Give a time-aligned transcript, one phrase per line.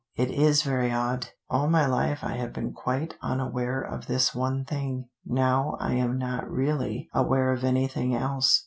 [0.15, 4.65] It is very odd: all my life I have been quite unaware of this one
[4.65, 8.59] thing, now I am not really aware of anything else.